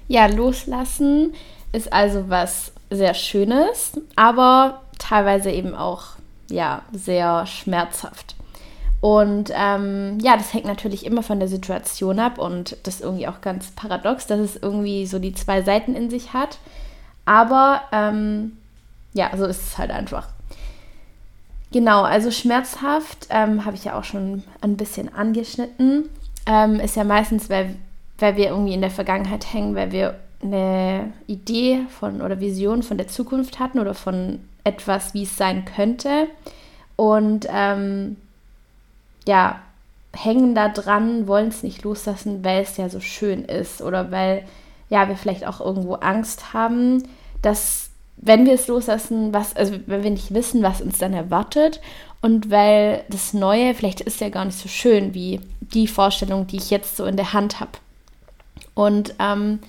Ja, 0.07 0.25
loslassen 0.25 1.33
ist 1.71 1.91
also 1.93 2.29
was 2.29 2.71
sehr 2.89 3.13
Schönes, 3.13 3.93
aber 4.15 4.81
teilweise 4.97 5.51
eben 5.51 5.75
auch 5.75 6.03
ja 6.49 6.81
sehr 6.91 7.45
schmerzhaft. 7.45 8.35
Und 9.01 9.51
ähm, 9.55 10.17
ja, 10.21 10.35
das 10.35 10.53
hängt 10.53 10.65
natürlich 10.65 11.05
immer 11.05 11.23
von 11.23 11.39
der 11.39 11.47
Situation 11.47 12.19
ab 12.19 12.37
und 12.37 12.75
das 12.83 12.95
ist 12.95 13.01
irgendwie 13.01 13.27
auch 13.27 13.39
ganz 13.39 13.71
paradox, 13.71 14.27
dass 14.27 14.39
es 14.39 14.55
irgendwie 14.57 15.05
so 15.05 15.19
die 15.19 15.33
zwei 15.33 15.61
Seiten 15.61 15.95
in 15.95 16.09
sich 16.09 16.33
hat. 16.33 16.59
Aber 17.23 17.81
ähm, 17.93 18.57
ja, 19.13 19.29
so 19.37 19.45
ist 19.45 19.61
es 19.61 19.77
halt 19.77 19.91
einfach. 19.91 20.27
Genau, 21.71 22.01
also 22.01 22.31
schmerzhaft 22.31 23.27
ähm, 23.29 23.63
habe 23.63 23.75
ich 23.75 23.85
ja 23.85 23.97
auch 23.97 24.03
schon 24.03 24.43
ein 24.61 24.75
bisschen 24.75 25.13
angeschnitten. 25.13 26.09
Ähm, 26.45 26.79
ist 26.79 26.95
ja 26.95 27.03
meistens, 27.03 27.49
weil, 27.49 27.75
weil 28.17 28.35
wir 28.35 28.47
irgendwie 28.47 28.73
in 28.73 28.81
der 28.81 28.89
Vergangenheit 28.89 29.53
hängen, 29.53 29.75
weil 29.75 29.91
wir 29.91 30.19
eine 30.41 31.13
Idee 31.27 31.81
von 31.99 32.21
oder 32.21 32.39
Vision 32.39 32.81
von 32.81 32.97
der 32.97 33.07
Zukunft 33.07 33.59
hatten 33.59 33.79
oder 33.79 33.93
von 33.93 34.39
etwas, 34.63 35.13
wie 35.13 35.23
es 35.23 35.37
sein 35.37 35.63
könnte. 35.65 36.27
Und 36.95 37.47
ähm, 37.49 38.17
ja, 39.29 39.61
hängen 40.11 40.55
da 40.55 40.69
dran, 40.69 41.27
wollen 41.27 41.49
es 41.49 41.61
nicht 41.61 41.83
loslassen, 41.83 42.43
weil 42.43 42.63
es 42.63 42.77
ja 42.77 42.89
so 42.89 42.99
schön 42.99 43.45
ist 43.45 43.79
oder 43.81 44.09
weil 44.09 44.43
ja, 44.89 45.07
wir 45.07 45.15
vielleicht 45.15 45.45
auch 45.45 45.61
irgendwo 45.61 45.93
Angst 45.93 46.51
haben, 46.51 47.07
dass 47.43 47.91
wenn 48.17 48.47
wir 48.47 48.53
es 48.53 48.67
loslassen, 48.67 49.31
was, 49.31 49.55
also 49.55 49.75
wenn 49.85 50.03
wir 50.03 50.09
nicht 50.09 50.33
wissen, 50.33 50.63
was 50.63 50.81
uns 50.81 50.97
dann 50.97 51.13
erwartet 51.13 51.79
und 52.21 52.49
weil 52.49 53.03
das 53.07 53.33
Neue 53.33 53.75
vielleicht 53.75 54.01
ist 54.01 54.19
ja 54.19 54.29
gar 54.29 54.45
nicht 54.45 54.57
so 54.57 54.67
schön 54.67 55.13
wie 55.13 55.39
die 55.61 55.87
Vorstellung, 55.87 56.47
die 56.47 56.57
ich 56.57 56.71
jetzt 56.71 56.97
so 56.97 57.05
in 57.05 57.15
der 57.15 57.31
Hand 57.31 57.59
habe. 57.59 57.73
Und 58.73 59.13
ähm, 59.19 59.59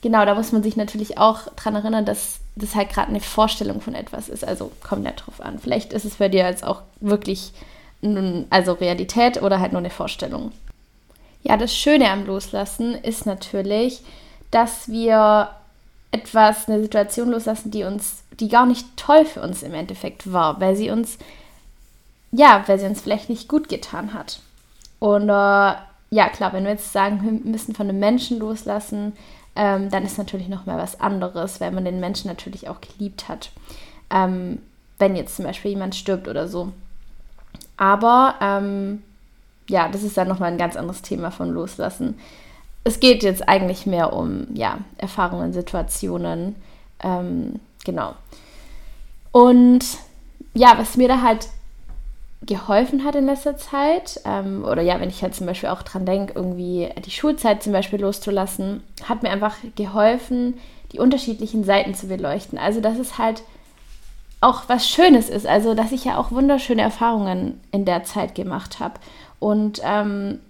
genau, 0.00 0.26
da 0.26 0.34
muss 0.34 0.50
man 0.50 0.64
sich 0.64 0.76
natürlich 0.76 1.18
auch 1.18 1.42
dran 1.54 1.76
erinnern, 1.76 2.04
dass 2.04 2.40
das 2.56 2.74
halt 2.74 2.90
gerade 2.90 3.10
eine 3.10 3.20
Vorstellung 3.20 3.80
von 3.80 3.94
etwas 3.94 4.28
ist. 4.28 4.44
Also 4.44 4.72
kommt 4.82 5.04
nicht 5.04 5.24
drauf 5.24 5.40
an. 5.40 5.60
Vielleicht 5.60 5.92
ist 5.92 6.04
es 6.04 6.16
bei 6.16 6.28
dir 6.28 6.44
jetzt 6.44 6.64
auch 6.64 6.82
wirklich 7.00 7.52
also 8.50 8.72
Realität 8.72 9.42
oder 9.42 9.60
halt 9.60 9.72
nur 9.72 9.80
eine 9.80 9.90
Vorstellung. 9.90 10.52
Ja, 11.42 11.56
das 11.56 11.74
Schöne 11.74 12.10
am 12.10 12.26
Loslassen 12.26 12.94
ist 12.94 13.26
natürlich, 13.26 14.02
dass 14.50 14.88
wir 14.88 15.50
etwas, 16.12 16.68
eine 16.68 16.80
Situation 16.82 17.30
loslassen, 17.30 17.70
die 17.70 17.84
uns, 17.84 18.22
die 18.38 18.48
gar 18.48 18.66
nicht 18.66 18.96
toll 18.96 19.24
für 19.24 19.40
uns 19.40 19.62
im 19.62 19.74
Endeffekt 19.74 20.32
war, 20.32 20.60
weil 20.60 20.76
sie 20.76 20.90
uns, 20.90 21.18
ja, 22.30 22.62
weil 22.66 22.78
sie 22.78 22.86
uns 22.86 23.00
vielleicht 23.00 23.30
nicht 23.30 23.48
gut 23.48 23.68
getan 23.68 24.12
hat. 24.12 24.40
Und 24.98 25.28
äh, 25.28 25.32
ja, 25.32 26.28
klar, 26.30 26.52
wenn 26.52 26.64
wir 26.64 26.72
jetzt 26.72 26.92
sagen, 26.92 27.22
wir 27.22 27.50
müssen 27.50 27.74
von 27.74 27.88
einem 27.88 27.98
Menschen 27.98 28.38
loslassen, 28.38 29.14
ähm, 29.56 29.90
dann 29.90 30.04
ist 30.04 30.18
natürlich 30.18 30.48
noch 30.48 30.66
mal 30.66 30.78
was 30.78 31.00
anderes, 31.00 31.60
weil 31.60 31.72
man 31.72 31.84
den 31.84 32.00
Menschen 32.00 32.28
natürlich 32.28 32.68
auch 32.68 32.80
geliebt 32.80 33.28
hat. 33.28 33.50
Ähm, 34.10 34.60
wenn 34.98 35.16
jetzt 35.16 35.36
zum 35.36 35.46
Beispiel 35.46 35.72
jemand 35.72 35.94
stirbt 35.94 36.28
oder 36.28 36.46
so. 36.46 36.72
Aber 37.76 38.34
ähm, 38.40 39.02
ja, 39.68 39.88
das 39.88 40.02
ist 40.02 40.16
dann 40.16 40.28
noch 40.28 40.38
mal 40.38 40.46
ein 40.46 40.58
ganz 40.58 40.76
anderes 40.76 41.02
Thema 41.02 41.30
von 41.30 41.50
Loslassen 41.50 42.16
es 42.84 43.00
geht 43.00 43.22
jetzt 43.22 43.48
eigentlich 43.48 43.86
mehr 43.86 44.12
um 44.12 44.46
ja, 44.54 44.78
Erfahrungen, 44.98 45.52
Situationen. 45.52 46.56
Ähm, 47.02 47.60
genau. 47.84 48.14
Und 49.30 49.84
ja, 50.54 50.74
was 50.76 50.96
mir 50.96 51.08
da 51.08 51.22
halt 51.22 51.48
geholfen 52.44 53.04
hat 53.04 53.14
in 53.14 53.26
letzter 53.26 53.56
Zeit, 53.56 54.20
ähm, 54.24 54.64
oder 54.64 54.82
ja, 54.82 55.00
wenn 55.00 55.08
ich 55.08 55.22
halt 55.22 55.34
zum 55.34 55.46
Beispiel 55.46 55.68
auch 55.68 55.82
dran 55.82 56.04
denke, 56.04 56.32
irgendwie 56.34 56.90
die 57.04 57.12
Schulzeit 57.12 57.62
zum 57.62 57.72
Beispiel 57.72 58.00
loszulassen, 58.00 58.82
hat 59.04 59.22
mir 59.22 59.30
einfach 59.30 59.56
geholfen, 59.76 60.54
die 60.90 60.98
unterschiedlichen 60.98 61.62
Seiten 61.62 61.94
zu 61.94 62.08
beleuchten. 62.08 62.58
Also, 62.58 62.80
dass 62.80 62.98
es 62.98 63.16
halt 63.16 63.44
auch 64.42 64.64
was 64.68 64.88
Schönes 64.88 65.28
ist. 65.28 65.46
Also, 65.46 65.74
dass 65.74 65.92
ich 65.92 66.04
ja 66.04 66.18
auch 66.18 66.30
wunderschöne 66.30 66.82
Erfahrungen 66.82 67.60
in 67.70 67.84
der 67.84 68.04
Zeit 68.04 68.34
gemacht 68.34 68.80
habe. 68.80 68.94
Und 69.38 69.80
ähm, 69.84 70.40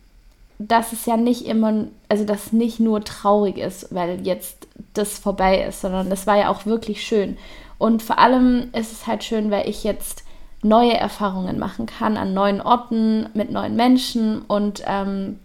dass 0.59 0.93
es 0.93 1.07
ja 1.07 1.17
nicht 1.17 1.47
immer, 1.47 1.87
also 2.09 2.25
dass 2.25 2.53
nicht 2.53 2.81
nur 2.81 3.05
traurig 3.05 3.59
ist, 3.59 3.95
weil 3.95 4.27
jetzt 4.27 4.67
das 4.95 5.19
vorbei 5.19 5.65
ist, 5.65 5.81
sondern 5.81 6.11
das 6.11 6.27
war 6.27 6.37
ja 6.37 6.51
auch 6.51 6.67
wirklich 6.67 7.03
schön. 7.03 7.37
Und 7.79 8.03
vor 8.03 8.19
allem 8.19 8.69
ist 8.73 8.93
es 8.93 9.07
halt 9.07 9.25
schön, 9.25 9.51
weil 9.51 9.69
ich 9.69 9.85
jetzt 9.85 10.25
neue 10.63 10.95
Erfahrungen 10.95 11.59
machen 11.59 11.87
kann 11.87 12.17
an 12.17 12.35
neuen 12.35 12.61
Orten 12.61 13.29
mit 13.35 13.51
neuen 13.51 13.75
Menschen 13.75 14.43
und 14.43 14.83
ähm, 14.87 15.41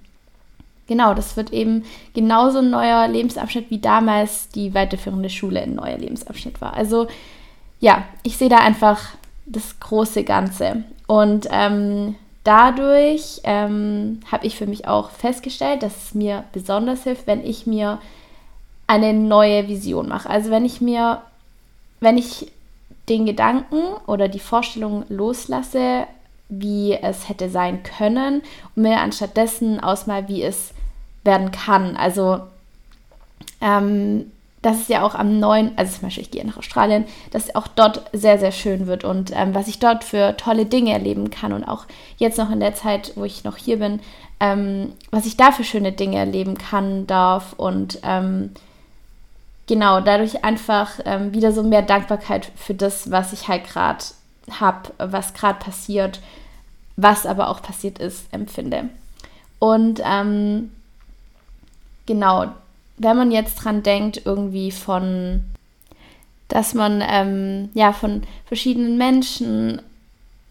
genau, 0.85 1.15
das 1.15 1.35
wird 1.35 1.51
eben 1.51 1.83
genauso 2.13 2.59
ein 2.59 2.69
neuer 2.69 3.07
Lebensabschnitt 3.07 3.71
wie 3.71 3.79
damals 3.79 4.49
die 4.49 4.75
weiterführende 4.75 5.31
Schule 5.31 5.61
ein 5.61 5.73
neuer 5.73 5.97
Lebensabschnitt 5.97 6.61
war. 6.61 6.75
Also 6.75 7.07
ja, 7.79 8.03
ich 8.23 8.37
sehe 8.37 8.49
da 8.49 8.57
einfach 8.57 9.01
das 9.45 9.79
große 9.79 10.23
Ganze 10.23 10.83
und 11.07 11.47
ähm, 11.51 12.15
dadurch 12.43 13.41
ähm, 13.43 14.19
habe 14.31 14.45
ich 14.45 14.57
für 14.57 14.67
mich 14.67 14.87
auch 14.87 15.09
festgestellt, 15.11 15.83
dass 15.83 16.05
es 16.05 16.13
mir 16.15 16.43
besonders 16.53 17.03
hilft, 17.03 17.27
wenn 17.27 17.45
ich 17.45 17.67
mir 17.67 17.99
eine 18.87 19.13
neue 19.13 19.67
Vision 19.67 20.07
mache. 20.07 20.29
Also 20.29 20.49
wenn 20.49 20.65
ich 20.65 20.79
mir, 20.79 21.21
wenn 21.99 22.17
ich 22.17 22.51
den 23.09 23.25
Gedanken 23.25 23.81
oder 24.05 24.27
die 24.27 24.39
Vorstellung 24.39 25.05
loslasse, 25.09 26.05
wie 26.49 26.93
es 26.93 27.27
hätte 27.27 27.49
sein 27.49 27.83
können 27.83 28.41
und 28.75 28.83
mir 28.83 28.99
anstattdessen 28.99 29.81
ausmal, 29.81 30.27
wie 30.29 30.43
es 30.43 30.73
werden 31.23 31.51
kann. 31.51 31.97
Also 31.97 32.39
ähm, 33.59 34.31
dass 34.61 34.81
es 34.81 34.87
ja 34.87 35.03
auch 35.03 35.15
am 35.15 35.39
neuen, 35.39 35.77
also 35.77 35.93
zum 35.93 36.03
Beispiel 36.03 36.23
ich 36.23 36.31
gehe 36.31 36.45
nach 36.45 36.57
Australien, 36.57 37.05
dass 37.31 37.45
es 37.45 37.55
auch 37.55 37.67
dort 37.67 38.09
sehr, 38.11 38.39
sehr 38.39 38.51
schön 38.51 38.87
wird 38.87 39.03
und 39.03 39.31
ähm, 39.33 39.53
was 39.53 39.67
ich 39.67 39.79
dort 39.79 40.03
für 40.03 40.35
tolle 40.37 40.65
Dinge 40.65 40.91
erleben 40.91 41.29
kann 41.29 41.53
und 41.53 41.63
auch 41.63 41.85
jetzt 42.17 42.37
noch 42.37 42.51
in 42.51 42.59
der 42.59 42.73
Zeit, 42.73 43.13
wo 43.15 43.23
ich 43.23 43.43
noch 43.43 43.57
hier 43.57 43.77
bin, 43.77 43.99
ähm, 44.39 44.93
was 45.11 45.25
ich 45.25 45.37
da 45.37 45.51
für 45.51 45.63
schöne 45.63 45.91
Dinge 45.91 46.17
erleben 46.17 46.57
kann, 46.57 47.05
darf 47.07 47.53
und 47.53 47.99
ähm, 48.03 48.51
genau, 49.67 50.01
dadurch 50.01 50.43
einfach 50.43 50.99
ähm, 51.05 51.33
wieder 51.33 51.51
so 51.51 51.63
mehr 51.63 51.83
Dankbarkeit 51.83 52.51
für 52.55 52.73
das, 52.73 53.11
was 53.11 53.33
ich 53.33 53.47
halt 53.47 53.65
gerade 53.65 54.03
habe, 54.59 54.91
was 54.97 55.33
gerade 55.33 55.59
passiert, 55.59 56.19
was 56.95 57.25
aber 57.25 57.49
auch 57.49 57.61
passiert 57.61 57.99
ist, 57.99 58.25
empfinde. 58.31 58.89
Und 59.59 60.01
ähm, 60.03 60.71
genau, 62.05 62.47
wenn 62.97 63.17
man 63.17 63.31
jetzt 63.31 63.55
dran 63.55 63.83
denkt, 63.83 64.21
irgendwie 64.25 64.71
von, 64.71 65.43
dass 66.47 66.73
man 66.73 67.03
ähm, 67.07 67.69
ja 67.73 67.93
von 67.93 68.23
verschiedenen 68.45 68.97
Menschen 68.97 69.81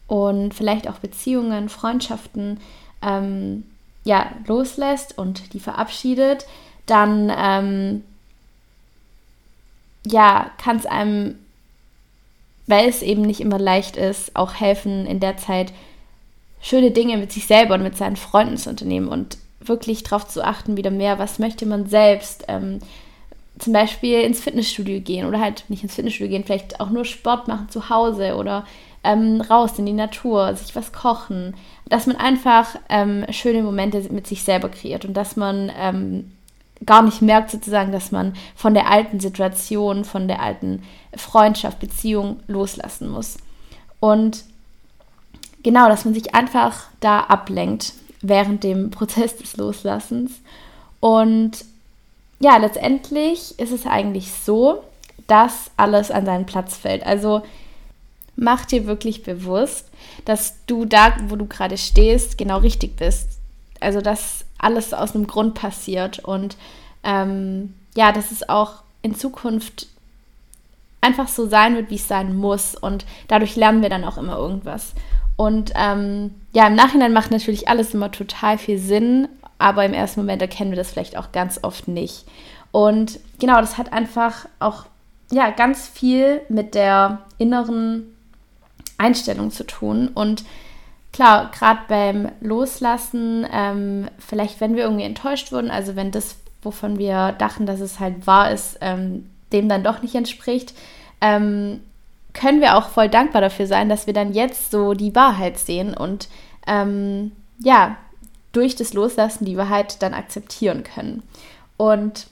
und 0.06 0.54
vielleicht 0.54 0.88
auch 0.88 0.98
Beziehungen, 0.98 1.68
Freundschaften 1.68 2.60
ähm, 3.02 3.64
ja 4.04 4.30
loslässt 4.46 5.18
und 5.18 5.52
die 5.52 5.60
verabschiedet, 5.60 6.46
dann 6.86 7.32
ähm, 7.36 8.04
ja 10.06 10.50
kann 10.58 10.76
es 10.76 10.86
einem, 10.86 11.36
weil 12.68 12.88
es 12.88 13.02
eben 13.02 13.22
nicht 13.22 13.40
immer 13.40 13.58
leicht 13.58 13.96
ist, 13.96 14.36
auch 14.36 14.54
helfen 14.54 15.06
in 15.06 15.18
der 15.18 15.36
Zeit 15.36 15.72
schöne 16.60 16.92
Dinge 16.92 17.16
mit 17.16 17.32
sich 17.32 17.46
selber 17.46 17.74
und 17.74 17.82
mit 17.82 17.96
seinen 17.96 18.16
Freunden 18.16 18.56
zu 18.56 18.70
unternehmen 18.70 19.08
und 19.08 19.38
wirklich 19.68 20.02
darauf 20.02 20.26
zu 20.26 20.44
achten, 20.44 20.76
wieder 20.76 20.90
mehr, 20.90 21.18
was 21.18 21.38
möchte 21.38 21.66
man 21.66 21.86
selbst. 21.86 22.44
Ähm, 22.48 22.80
zum 23.58 23.72
Beispiel 23.72 24.20
ins 24.20 24.40
Fitnessstudio 24.40 25.00
gehen 25.00 25.26
oder 25.26 25.40
halt 25.40 25.64
nicht 25.68 25.82
ins 25.82 25.94
Fitnessstudio 25.94 26.30
gehen, 26.30 26.44
vielleicht 26.44 26.80
auch 26.80 26.90
nur 26.90 27.04
Sport 27.04 27.48
machen 27.48 27.68
zu 27.70 27.88
Hause 27.88 28.36
oder 28.36 28.66
ähm, 29.02 29.40
raus 29.40 29.78
in 29.78 29.86
die 29.86 29.92
Natur, 29.92 30.54
sich 30.54 30.76
was 30.76 30.92
kochen. 30.92 31.54
Dass 31.88 32.06
man 32.06 32.16
einfach 32.16 32.76
ähm, 32.88 33.24
schöne 33.30 33.62
Momente 33.62 34.00
mit 34.12 34.26
sich 34.26 34.42
selber 34.42 34.68
kreiert 34.68 35.04
und 35.04 35.14
dass 35.14 35.36
man 35.36 35.72
ähm, 35.78 36.32
gar 36.84 37.02
nicht 37.02 37.22
merkt 37.22 37.50
sozusagen, 37.50 37.92
dass 37.92 38.12
man 38.12 38.34
von 38.54 38.74
der 38.74 38.90
alten 38.90 39.20
Situation, 39.20 40.04
von 40.04 40.28
der 40.28 40.42
alten 40.42 40.82
Freundschaft, 41.16 41.78
Beziehung 41.78 42.40
loslassen 42.48 43.08
muss. 43.08 43.38
Und 44.00 44.44
genau, 45.62 45.88
dass 45.88 46.04
man 46.04 46.12
sich 46.12 46.34
einfach 46.34 46.84
da 47.00 47.20
ablenkt 47.20 47.94
während 48.22 48.64
dem 48.64 48.90
Prozess 48.90 49.36
des 49.36 49.56
Loslassens. 49.56 50.32
Und 51.00 51.64
ja, 52.38 52.56
letztendlich 52.56 53.58
ist 53.58 53.72
es 53.72 53.86
eigentlich 53.86 54.32
so, 54.32 54.82
dass 55.26 55.70
alles 55.76 56.10
an 56.10 56.26
seinen 56.26 56.46
Platz 56.46 56.76
fällt. 56.76 57.04
Also 57.04 57.42
mach 58.36 58.66
dir 58.66 58.86
wirklich 58.86 59.22
bewusst, 59.22 59.88
dass 60.24 60.54
du 60.66 60.84
da, 60.84 61.16
wo 61.28 61.36
du 61.36 61.46
gerade 61.46 61.78
stehst, 61.78 62.38
genau 62.38 62.58
richtig 62.58 62.96
bist. 62.96 63.28
Also, 63.80 64.00
dass 64.00 64.44
alles 64.58 64.94
aus 64.94 65.14
einem 65.14 65.26
Grund 65.26 65.54
passiert 65.54 66.20
und 66.20 66.56
ähm, 67.02 67.74
ja, 67.94 68.12
dass 68.12 68.30
es 68.30 68.48
auch 68.48 68.82
in 69.02 69.14
Zukunft 69.14 69.86
einfach 71.00 71.28
so 71.28 71.46
sein 71.46 71.76
wird, 71.76 71.90
wie 71.90 71.96
es 71.96 72.08
sein 72.08 72.36
muss. 72.36 72.74
Und 72.74 73.06
dadurch 73.28 73.56
lernen 73.56 73.82
wir 73.82 73.90
dann 73.90 74.04
auch 74.04 74.18
immer 74.18 74.36
irgendwas. 74.36 74.92
Und 75.36 75.72
ähm, 75.74 76.34
ja, 76.52 76.66
im 76.66 76.74
Nachhinein 76.74 77.12
macht 77.12 77.30
natürlich 77.30 77.68
alles 77.68 77.92
immer 77.94 78.10
total 78.10 78.56
viel 78.58 78.78
Sinn, 78.78 79.28
aber 79.58 79.84
im 79.84 79.92
ersten 79.92 80.20
Moment 80.20 80.42
erkennen 80.42 80.70
wir 80.70 80.76
das 80.76 80.90
vielleicht 80.90 81.16
auch 81.16 81.32
ganz 81.32 81.60
oft 81.62 81.88
nicht. 81.88 82.24
Und 82.72 83.20
genau, 83.38 83.60
das 83.60 83.78
hat 83.78 83.92
einfach 83.92 84.46
auch 84.58 84.86
ja 85.30 85.50
ganz 85.50 85.88
viel 85.88 86.40
mit 86.48 86.74
der 86.74 87.22
inneren 87.38 88.14
Einstellung 88.98 89.50
zu 89.50 89.64
tun. 89.64 90.08
Und 90.08 90.44
klar, 91.12 91.50
gerade 91.50 91.80
beim 91.88 92.30
Loslassen, 92.40 93.46
ähm, 93.50 94.08
vielleicht 94.18 94.60
wenn 94.60 94.74
wir 94.74 94.84
irgendwie 94.84 95.04
enttäuscht 95.04 95.52
wurden, 95.52 95.70
also 95.70 95.96
wenn 95.96 96.10
das, 96.10 96.36
wovon 96.62 96.98
wir 96.98 97.32
dachten, 97.32 97.66
dass 97.66 97.80
es 97.80 98.00
halt 98.00 98.26
wahr 98.26 98.50
ist, 98.50 98.78
ähm, 98.80 99.28
dem 99.52 99.68
dann 99.68 99.84
doch 99.84 100.02
nicht 100.02 100.14
entspricht, 100.14 100.74
ähm, 101.20 101.80
können 102.36 102.60
wir 102.60 102.76
auch 102.76 102.90
voll 102.90 103.08
dankbar 103.08 103.40
dafür 103.40 103.66
sein, 103.66 103.88
dass 103.88 104.06
wir 104.06 104.14
dann 104.14 104.34
jetzt 104.34 104.70
so 104.70 104.92
die 104.92 105.14
Wahrheit 105.14 105.58
sehen 105.58 105.96
und 105.96 106.28
ähm, 106.66 107.32
ja, 107.58 107.96
durch 108.52 108.76
das 108.76 108.92
Loslassen 108.92 109.44
die 109.44 109.56
Wahrheit 109.56 110.02
dann 110.02 110.14
akzeptieren 110.14 110.84
können. 110.84 111.22
Und 111.76 112.26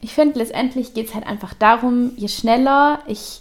ich 0.00 0.14
finde, 0.14 0.38
letztendlich 0.38 0.94
geht 0.94 1.08
es 1.08 1.14
halt 1.14 1.26
einfach 1.26 1.54
darum, 1.54 2.12
je 2.16 2.28
schneller 2.28 3.00
ich 3.06 3.40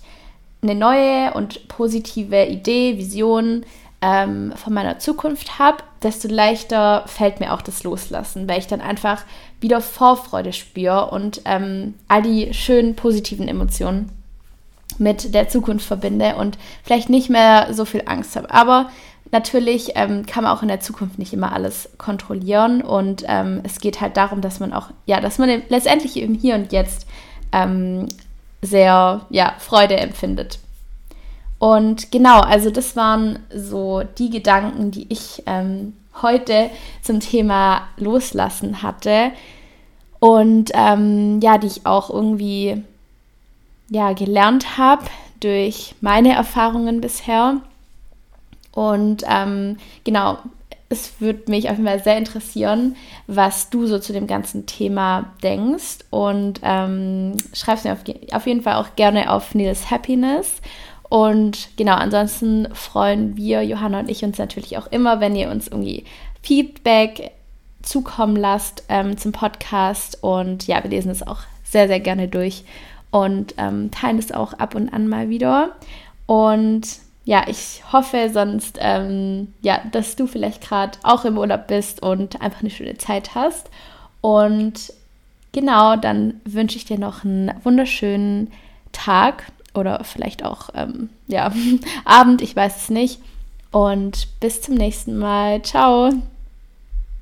eine 0.62 0.76
neue 0.76 1.34
und 1.34 1.68
positive 1.68 2.46
Idee, 2.46 2.98
Vision 2.98 3.66
ähm, 4.02 4.54
von 4.56 4.74
meiner 4.74 5.00
Zukunft 5.00 5.60
habe, 5.60 5.84
desto 6.04 6.28
leichter 6.28 7.04
fällt 7.08 7.40
mir 7.40 7.54
auch 7.54 7.62
das 7.62 7.84
Loslassen, 7.84 8.48
weil 8.48 8.60
ich 8.60 8.68
dann 8.68 8.82
einfach 8.82 9.24
wieder 9.60 9.82
Vorfreude 9.82 10.54
spüre 10.54 11.10
und 11.10 11.42
ähm, 11.46 11.96
all 12.08 12.22
die 12.22 12.54
schönen 12.54 12.96
positiven 12.96 13.48
Emotionen 13.48 14.21
mit 15.00 15.34
der 15.34 15.50
Zukunft 15.50 15.86
verbinde 15.86 16.36
und 16.36 16.58
vielleicht 16.84 17.10
nicht 17.10 17.30
mehr 17.30 17.74
so 17.74 17.86
viel 17.86 18.04
Angst 18.06 18.36
habe. 18.36 18.52
Aber 18.52 18.90
natürlich 19.32 19.92
ähm, 19.96 20.26
kann 20.26 20.44
man 20.44 20.56
auch 20.56 20.62
in 20.62 20.68
der 20.68 20.80
Zukunft 20.80 21.20
nicht 21.20 21.34
immer 21.34 21.54
alles 21.54 21.90
kontrollieren 21.98 22.82
und 22.82 23.24
ähm, 23.28 23.62
es 23.64 23.80
geht 23.80 24.02
halt 24.02 24.18
darum, 24.18 24.42
dass 24.42 24.60
man 24.60 24.74
auch, 24.74 24.90
ja, 25.06 25.22
dass 25.22 25.38
man 25.38 25.62
letztendlich 25.70 26.18
im 26.18 26.34
Hier 26.34 26.56
und 26.56 26.72
Jetzt 26.72 27.08
ähm, 27.52 28.08
sehr, 28.62 29.26
ja, 29.30 29.54
Freude 29.60 29.98
empfindet. 29.98 30.60
Und 31.60 32.12
genau, 32.12 32.40
also 32.40 32.72
das 32.72 32.96
waren 32.96 33.40
so 33.54 34.02
die 34.18 34.30
Gedanken, 34.30 34.92
die 34.92 35.06
ich 35.10 35.44
ähm, 35.46 35.94
heute 36.22 36.70
zum 37.02 37.20
Thema 37.20 37.84
Loslassen 37.98 38.82
hatte 38.82 39.32
und 40.20 40.72
ähm, 40.74 41.40
ja, 41.42 41.58
die 41.58 41.68
ich 41.68 41.86
auch 41.86 42.10
irgendwie 42.10 42.84
ja, 43.92 44.14
gelernt 44.14 44.78
habe 44.78 45.04
durch 45.42 45.96
meine 46.00 46.34
Erfahrungen 46.34 47.02
bisher. 47.02 47.58
Und 48.72 49.24
ähm, 49.28 49.78
genau, 50.06 50.38
es 50.88 51.20
würde 51.20 51.52
mich 51.52 51.70
auf 51.70 51.76
jeden 51.76 51.88
Fall 51.88 52.02
sehr 52.02 52.18
interessieren, 52.18 52.96
was 53.28 53.70
du 53.70 53.88
so 53.88 54.00
zu 54.00 54.14
dem 54.14 54.28
ganzen 54.28 54.66
Thema 54.66 55.34
denkst. 55.44 56.00
Und 56.10 56.62
ähm, 56.64 57.36
schreib 57.54 57.78
es 57.78 57.84
mir 57.84 57.92
auf, 57.92 58.00
auf, 58.32 58.48
jeden 58.48 58.62
Fall 58.62 58.76
auch 58.76 58.96
gerne 58.96 59.30
auf 59.30 59.54
Nils 59.54 59.92
Happiness. 59.92 60.62
Und 61.10 61.68
genau, 61.76 61.96
ansonsten 61.96 62.74
freuen 62.74 63.36
wir, 63.36 63.62
Johanna 63.62 64.00
und 64.00 64.10
ich, 64.10 64.24
uns 64.24 64.38
natürlich 64.38 64.78
auch 64.78 64.88
immer, 64.88 65.20
wenn 65.20 65.36
ihr 65.36 65.50
uns 65.50 65.68
irgendwie 65.68 66.06
Feedback 66.42 67.32
zukommen 67.82 68.38
lasst 68.38 68.86
ähm, 68.88 69.18
zum 69.18 69.34
Podcast. 69.34 70.20
Und 70.22 70.68
ja, 70.68 70.82
wir 70.82 70.90
lesen 70.90 71.12
es 71.12 71.28
auch 71.28 71.40
sehr, 71.66 71.90
sehr 71.90 72.00
gerne 72.00 72.30
durch 72.30 72.64
und 73.12 73.56
ähm, 73.58 73.92
teilen 73.92 74.18
es 74.18 74.32
auch 74.32 74.54
ab 74.54 74.76
und 74.76 74.92
an 74.94 75.08
mal 75.08 75.30
wieder. 75.30 75.76
Und 76.26 76.88
ja, 77.24 77.46
ich 77.48 77.84
hoffe 77.92 78.30
sonst, 78.34 78.78
ähm, 78.82 79.54
ja, 79.62 79.82
dass 79.92 80.16
du 80.16 80.28
vielleicht 80.28 80.62
gerade 80.62 80.98
auch 81.04 81.26
im 81.26 81.38
Urlaub 81.38 81.68
bist 81.68 82.02
und 82.02 82.42
einfach 82.42 82.62
eine 82.62 82.70
schöne 82.72 82.98
Zeit 82.98 83.36
hast. 83.36 83.70
Und 84.22 84.94
genau, 85.52 85.96
dann 85.96 86.42
wünsche 86.46 86.78
ich 86.78 86.86
dir 86.86 86.98
noch 86.98 87.24
einen 87.24 87.52
wunderschönen 87.64 88.52
Tag 88.92 89.52
oder 89.74 90.04
vielleicht 90.04 90.44
auch, 90.44 90.70
ähm, 90.74 91.10
ja, 91.28 91.52
Abend, 92.06 92.42
ich 92.42 92.56
weiß 92.56 92.84
es 92.84 92.90
nicht. 92.90 93.20
Und 93.72 94.28
bis 94.40 94.62
zum 94.62 94.76
nächsten 94.76 95.18
Mal. 95.18 95.62
Ciao. 95.62 96.12